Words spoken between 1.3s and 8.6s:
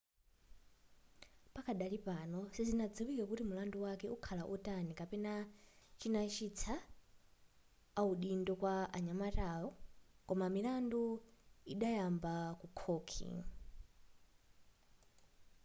pakadali pano sizinaziwike kuti mulandu wake ukakhala otani kapena chinachitisa audindo